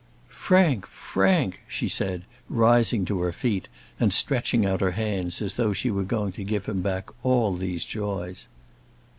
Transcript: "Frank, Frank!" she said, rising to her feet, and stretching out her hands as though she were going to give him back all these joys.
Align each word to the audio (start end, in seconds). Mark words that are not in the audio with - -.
"Frank, 0.29 0.87
Frank!" 0.87 1.59
she 1.67 1.87
said, 1.87 2.23
rising 2.49 3.05
to 3.05 3.19
her 3.21 3.31
feet, 3.31 3.69
and 3.99 4.11
stretching 4.11 4.65
out 4.65 4.81
her 4.81 4.93
hands 4.93 5.43
as 5.43 5.53
though 5.53 5.73
she 5.73 5.91
were 5.91 6.01
going 6.01 6.31
to 6.31 6.43
give 6.43 6.65
him 6.65 6.81
back 6.81 7.11
all 7.23 7.53
these 7.53 7.85
joys. 7.85 8.47